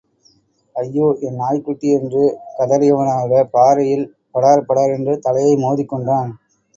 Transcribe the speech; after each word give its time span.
ஐயோ, 0.75 1.07
என் 1.19 1.35
நாய்க்குட்டி? 1.35 1.89
என்று 1.89 2.23
கதறியவனாக, 2.57 3.43
பாறையில் 3.51 4.05
படார், 4.31 4.65
படார் 4.65 4.95
என்று 4.97 5.19
தலையை 5.19 5.55
மோதிக் 5.57 5.89
கொண்டான். 5.89 6.31